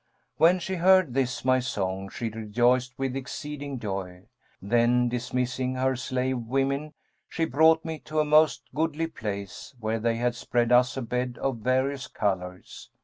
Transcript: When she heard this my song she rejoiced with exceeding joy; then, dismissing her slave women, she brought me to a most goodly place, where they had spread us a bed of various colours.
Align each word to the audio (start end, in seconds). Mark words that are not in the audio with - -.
When 0.37 0.57
she 0.57 0.77
heard 0.77 1.13
this 1.13 1.45
my 1.45 1.59
song 1.59 2.09
she 2.09 2.29
rejoiced 2.29 2.97
with 2.97 3.15
exceeding 3.15 3.77
joy; 3.77 4.23
then, 4.59 5.09
dismissing 5.09 5.75
her 5.75 5.95
slave 5.95 6.39
women, 6.39 6.95
she 7.29 7.45
brought 7.45 7.85
me 7.85 7.99
to 8.05 8.19
a 8.19 8.25
most 8.25 8.63
goodly 8.73 9.05
place, 9.05 9.75
where 9.79 9.99
they 9.99 10.15
had 10.15 10.33
spread 10.33 10.71
us 10.71 10.97
a 10.97 11.03
bed 11.03 11.37
of 11.39 11.57
various 11.57 12.07
colours. 12.07 12.89